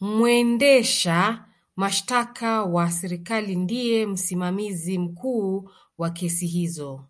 [0.00, 1.18] mwendesha
[1.76, 7.04] mashtaka wa serikali ndiye msimamizi mkuu wa kesi hizo